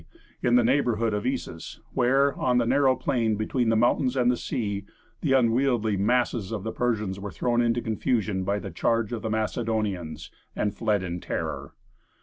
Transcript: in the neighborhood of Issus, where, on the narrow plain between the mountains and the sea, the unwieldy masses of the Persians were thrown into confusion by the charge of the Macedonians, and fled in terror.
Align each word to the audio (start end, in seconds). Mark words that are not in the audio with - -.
in 0.41 0.55
the 0.55 0.63
neighborhood 0.63 1.13
of 1.13 1.27
Issus, 1.27 1.79
where, 1.93 2.33
on 2.33 2.57
the 2.57 2.65
narrow 2.65 2.95
plain 2.95 3.35
between 3.35 3.69
the 3.69 3.75
mountains 3.75 4.17
and 4.17 4.31
the 4.31 4.35
sea, 4.35 4.83
the 5.21 5.33
unwieldy 5.33 5.95
masses 5.95 6.51
of 6.51 6.63
the 6.63 6.71
Persians 6.71 7.19
were 7.19 7.29
thrown 7.29 7.61
into 7.61 7.83
confusion 7.83 8.43
by 8.43 8.57
the 8.57 8.71
charge 8.71 9.13
of 9.13 9.21
the 9.21 9.29
Macedonians, 9.29 10.31
and 10.55 10.73
fled 10.73 11.03
in 11.03 11.19
terror. 11.19 11.75